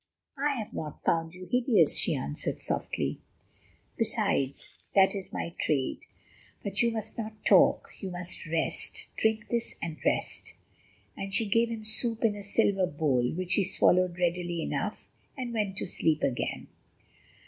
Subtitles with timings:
[0.39, 3.21] "I have not found you hideous," she answered softly;
[3.97, 5.99] "besides, that is my trade.
[6.63, 9.09] But you must not talk, you must rest.
[9.15, 10.55] Drink this, and rest,"
[11.15, 15.53] and she gave him soup in a silver bowl, which he swallowed readily enough, and
[15.53, 16.65] went to sleep again.